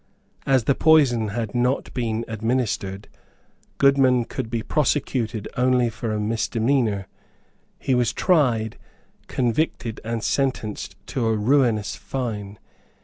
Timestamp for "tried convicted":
8.11-10.01